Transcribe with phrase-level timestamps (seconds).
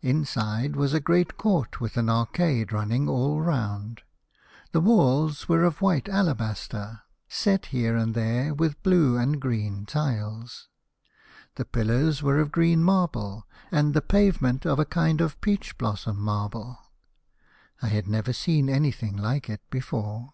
[0.00, 4.00] Inside was a great court with an arcade running all round.
[4.72, 10.68] The walls were of white alabaster, set here and there with blue and green tiles.
[11.56, 16.18] The pillars were of green marble, and the pavement of a kind of peach blossom
[16.18, 16.78] marble.
[17.82, 20.32] I had never seen anything like it before.